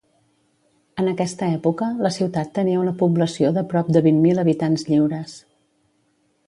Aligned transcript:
En 1.03 1.09
aquesta 1.11 1.49
època 1.57 1.89
la 2.05 2.11
ciutat 2.15 2.51
tenia 2.57 2.81
una 2.87 2.95
població 3.03 3.55
de 3.59 3.65
prop 3.75 3.93
de 3.99 4.05
vint 4.09 4.19
mil 4.27 4.45
habitants 4.45 4.89
lliures. 4.91 5.41